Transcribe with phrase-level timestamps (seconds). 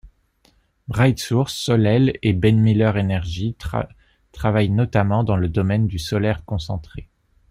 [0.87, 3.55] BrightSource, Solel et Brenmiller Energy
[4.31, 7.07] travaillent notamment dans le domaine du solaire concentré.